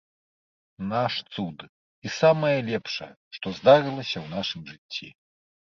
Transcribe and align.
Наш 0.93 1.13
цуд 1.33 1.57
і 2.07 2.13
самае 2.19 2.57
лепшае, 2.73 3.11
што 3.39 3.47
здарылася 3.61 4.15
ў 4.21 4.27
нашым 4.35 4.61
жыцці. 4.73 5.07